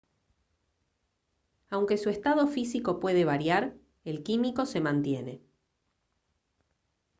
aunque 1.69 1.95
su 1.99 2.09
estado 2.09 2.47
físico 2.47 2.99
puede 2.99 3.23
variar 3.23 3.75
el 4.03 4.23
químico 4.23 4.65
se 4.65 4.81
mantiene 4.81 5.43